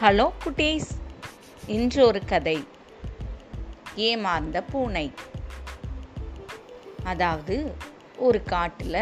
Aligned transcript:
Hello 0.00 0.24
குட்டீஸ் 0.44 0.88
இன்று 1.66 2.06
ஒரு 2.06 2.24
கதை. 2.24 2.64
ஏமாந்த 3.94 4.62
பூனை. 4.62 5.12
அதாவது 7.04 7.74
ஒரு 8.16 8.42
காட்டில் 8.42 8.98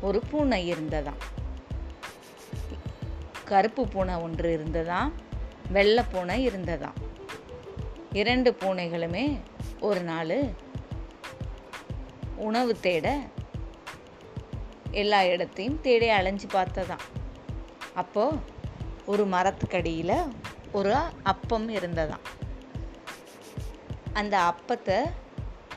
ஒரு 0.00 0.22
பூனை 0.30 0.72
இருந்ததாம். 0.72 1.20
கருப்பு 3.44 3.88
பூனை 3.88 4.14
ஒன்று 4.14 4.50
இருந்ததாம் 4.56 5.12
வெள்ளை 5.68 6.04
பூனை 6.12 6.48
இருந்ததாம். 6.48 6.98
இரண்டு 8.12 8.56
பூனைகளுமே 8.60 9.40
ஒரு 9.80 10.02
நாள் 10.02 10.36
உணவு 12.36 12.80
தேட 12.80 13.20
எல்லா 14.90 15.24
இடத்தையும் 15.24 15.80
தேடி 15.80 16.08
அலைஞ்சு 16.08 16.46
பார்த்ததாம். 16.46 17.06
அப்போது 17.94 18.52
ஒரு 19.06 19.26
மரத்துக்கடியில் 19.26 20.16
ஒரு 20.72 20.94
அப்பம் 21.22 21.68
இருந்ததாம். 21.68 22.24
அந்த 24.12 24.52
அப்பத்தை 24.52 24.98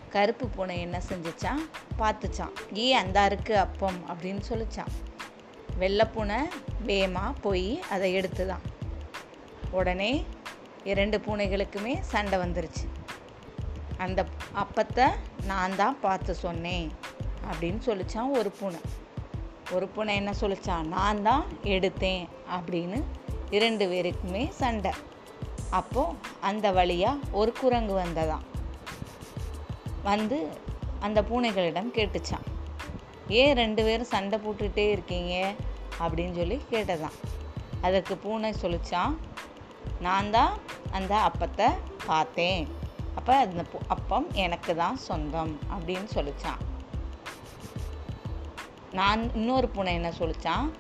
கருப்பு 0.10 0.48
பூனை 0.48 0.80
என்ன 0.80 1.02
செஞ்சுச்சான் 1.10 1.62
பார்த்துச்சான் 2.00 2.54
ஏன் 2.74 2.98
அந்த 2.98 3.20
அருக்கு 3.20 3.54
அப்பம் 3.54 4.00
அப்படின்னு 4.08 4.42
சொல்லிச்சான் 4.50 4.94
வெள்ளைப்பூனை 5.80 6.40
வேகமாக 6.82 7.40
போய் 7.42 7.82
அதை 7.90 8.16
எடுத்துதான் 8.16 8.66
உடனே 9.72 10.26
இரண்டு 10.84 11.18
பூனைகளுக்குமே 11.18 12.00
சண்டை 12.00 12.40
வந்துருச்சு. 12.40 12.86
அந்த 13.98 14.26
அப்பத்தை 14.56 15.08
நான் 15.44 15.76
தான் 15.76 16.00
பார்த்து 16.00 16.36
சொன்னேன் 16.36 16.92
அப்படின்னு 17.52 17.82
சொல்லிச்சான் 17.86 18.32
ஒரு 18.32 18.52
பூனை. 18.60 18.82
ஒரு 19.72 19.88
பூனை 19.88 20.16
என்ன 20.16 20.34
சொல்லிச்சான் 20.42 20.88
நான் 20.88 21.22
தான் 21.22 21.46
எடுத்தேன் 21.64 22.27
அப்படின்னு 22.56 23.04
இரண்டு 23.50 23.86
பேருக்குமே 23.92 24.50
சண்டை. 24.50 24.92
அப்போது 25.70 26.16
அந்த 26.40 26.72
வழியாக 26.72 27.18
ஒரு 27.32 27.54
குரங்கு 27.54 27.94
வந்ததாம். 27.94 28.46
வந்து 30.04 30.48
அந்த 31.00 31.22
பூனைகளிடம் 31.22 31.92
கேட்டுச்சான் 31.94 32.46
ஏன் 33.28 33.56
ரெண்டு 33.56 33.84
பேரும் 33.84 34.06
சண்டை 34.06 34.40
போட்டுகிட்டே 34.40 34.90
இருக்கீங்க? 34.90 35.54
அப்படின்னு 36.00 36.36
சொல்லி 36.36 36.62
கேட்டதான் 36.72 37.18
அதற்கு 37.82 38.18
பூனை 38.18 38.54
சொல்லிச்சான் 38.62 39.18
நான் 40.00 40.32
தான் 40.32 40.58
அந்த 40.92 41.32
அப்பத்தை 41.32 41.72
பார்த்தேன். 42.06 42.68
அப்போ 43.16 43.36
அந்த 43.36 43.62
பு- 43.62 43.86
அப்பம் 43.88 44.28
எனக்கு 44.34 44.76
தான் 44.76 44.98
சொந்தம் 44.98 45.60
அப்படின்னு 45.72 46.08
சொல்லிச்சான் 46.14 46.60
நான் 48.92 49.34
இன்னொரு 49.34 49.70
பூனை 49.70 49.94
என்ன 49.94 50.10
சொல்லிச்சான் 50.10 50.72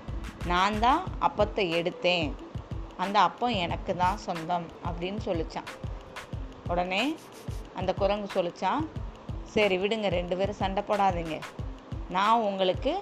நான் 0.51 0.79
தான் 0.79 1.01
அப்பத்தை 1.27 1.65
எடுத்தேன். 1.79 2.29
அந்த 3.03 3.17
அப்பம் 3.27 3.55
எனக்கு 3.65 3.91
தான் 3.95 4.17
சொந்தம் 4.17 4.67
அப்படின்னு 4.87 5.19
சொல்லிச்சான். 5.25 5.69
உடனே 6.67 7.03
அந்த 7.79 7.91
குரங்கு 7.93 8.27
சொல்லிச்சான் 8.37 8.83
சரி 9.53 9.75
விடுங்க 9.77 10.07
ரெண்டு 10.17 10.35
பேரும் 10.37 10.61
சண்டை 10.61 10.81
போடாதீங்க. 10.87 11.37
நான் 12.09 12.43
உங்களுக்கு 12.49 12.93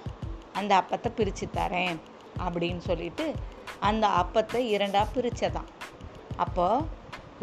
அந்த 0.52 0.72
அப்பத்தை 0.82 1.10
பிரித்து 1.16 1.46
தரேன் 1.54 1.96
அப்படின்னு 2.46 2.82
சொல்லிட்டு 2.90 3.26
அந்த 3.88 4.06
அப்பத்தை 4.22 4.60
இரண்டாக 4.74 5.12
பிரித்ததான் 5.14 5.70
அப்போ 6.44 6.68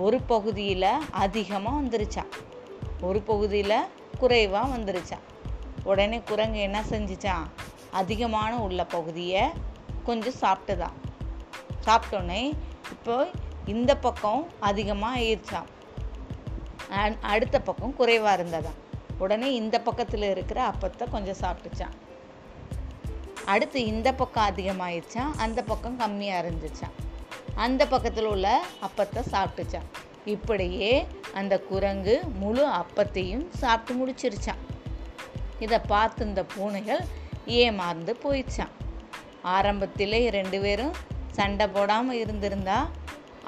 ஒரு 0.05 0.17
பகுதியில் 0.31 0.89
அதிகமாக 1.23 1.81
வந்துருச்சான். 1.81 2.31
ஒரு 3.07 3.19
பகுதியில் 3.29 3.89
குறைவாக 4.19 4.71
வந்துருச்சான். 4.75 5.25
உடனே 5.83 6.17
குரங்கு 6.29 6.59
என்ன 6.59 6.79
செஞ்சிச்சான்? 6.89 7.45
அதிகமான 8.01 8.51
உள்ள 8.65 8.81
பகுதியை 8.95 9.43
கொஞ்சம் 10.03 10.39
சாப்பிட்டுதான் 10.41 10.97
சாப்பிட்டோன்னே 11.85 12.41
இப்போ 12.89 13.15
இந்த 13.65 13.91
பக்கம் 13.97 14.43
அதிகமாக 14.59 15.19
ஆயிடுச்சான் 15.19 15.69
அடுத்த 17.21 17.57
பக்கம் 17.59 17.95
குறைவாக 17.95 18.43
இருந்ததா 18.43 18.73
உடனே 19.17 19.49
இந்த 19.53 19.75
பக்கத்தில் 19.79 20.25
இருக்கிற 20.29 20.59
அப்பத்தை 20.71 21.05
கொஞ்சம் 21.09 21.39
சாப்பிட்டுச்சான் 21.41 21.95
அடுத்து 23.45 23.79
இந்த 23.85 24.09
பக்கம் 24.13 24.49
அதிகமாகிடுச்சா 24.49 25.23
அந்த 25.37 25.59
பக்கம் 25.63 25.99
கம்மியாக 25.99 26.43
இருந்துச்சான் 26.43 26.95
அந்த 27.55 27.81
பக்கத்தில் 27.85 28.25
உள்ள 28.25 28.47
அப்பத்தை 28.81 29.21
சாப்பிட்டுச்சான் 29.31 29.89
இப்படியே 30.25 30.91
அந்த 31.33 31.53
குரங்கு 31.61 32.15
முழு 32.39 32.63
அப்பத்தையும் 32.73 33.45
சாப்பிட்டு 33.53 33.93
முடிச்சிருச்சான் 33.99 34.61
இதை 35.59 35.79
பார்த்து 35.87 36.25
இந்த 36.25 36.41
பூனைகள் 36.55 37.03
ஏமாந்து 37.55 38.13
போயிடுச்சான் 38.23 38.73
ஆரம்பத்திலே 39.55 40.19
ரெண்டு 40.37 40.59
பேரும் 40.59 40.93
சண்டை 41.37 41.67
போடாமல் 41.67 42.19
இருந்திருந்தா 42.23 42.79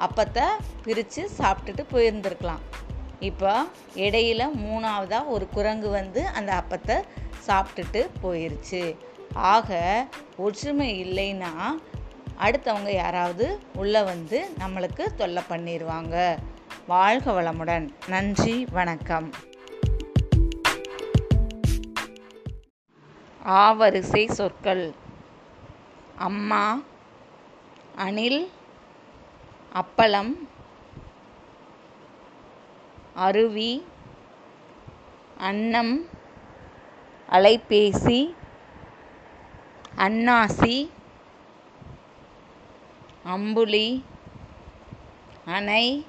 அப்பத்தை 0.06 0.46
பிரித்து 0.84 1.22
சாப்பிட்டுட்டு 1.38 1.82
போயிருந்துருக்கலாம். 1.92 2.64
இப்போ 3.28 3.52
இடையில 3.94 4.42
மூணாவதாக 4.64 5.32
ஒரு 5.34 5.48
குரங்கு 5.56 5.90
வந்து 5.98 6.22
அந்த 6.38 6.50
அப்பத்தை 6.62 6.96
சாப்பிட்டுட்டு 7.46 8.00
போயிருச்சு. 8.22 8.82
ஆக 9.52 9.78
ஒற்றுமை 10.46 10.88
இல்லைன்னா 11.04 11.52
அடுத்தவங்க 12.44 12.92
யாராவது 12.94 13.46
உள்ளே 13.82 14.02
வந்து 14.02 14.38
நம்மளுக்கு 14.58 15.04
தொல்லை 15.20 15.42
பண்ணிடுவாங்க 15.50 16.36
வாழ்க 16.86 17.32
வளமுடன். 17.32 17.86
நன்றி 18.08 18.56
வணக்கம். 18.78 19.30
ஆவரிசை 23.40 24.26
சொற்கள். 24.26 24.86
அம்மா 26.18 26.82
அணில் 27.96 28.52
அப்பளம் 29.72 30.32
அருவி 33.14 33.86
அன்னம் 35.38 35.94
அலைபேசி 37.28 38.34
அன்னாசி 39.96 40.90
அம்புலி 43.24 44.04
அணை 45.44 46.06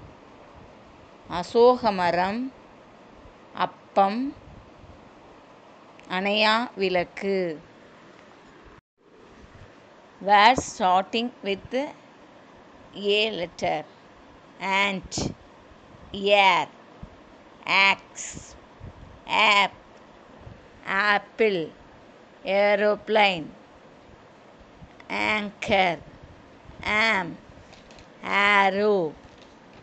அசோகமரம் 1.29 2.51
அப்பம் 3.53 4.33
அணையா 6.09 6.69
விளக்கு. 6.75 7.59
Words 10.21 10.63
starting 10.63 11.31
with 11.43 11.73
a 11.73 13.31
letter. 13.31 13.85
Ant 14.59 15.35
air 16.11 16.67
axe 17.65 18.55
app 19.27 19.73
apple 20.85 21.69
aeroplane 22.43 23.51
anchor 25.09 25.99
am 26.81 27.37
arrow 28.23 29.13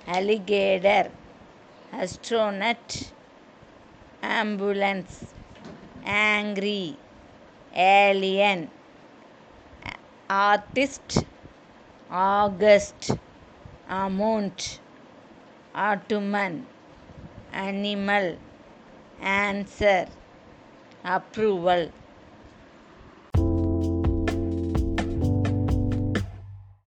alligator 0.09 1.13
astronaut 1.93 3.13
ambulance 4.23 5.35
angry 6.05 6.97
alien 7.77 8.71
artist 10.43 11.17
August 12.35 13.09
amount 13.99 14.65
autumn 15.85 16.59
animal 17.65 18.31
answer 19.39 20.09
approval 21.09 21.87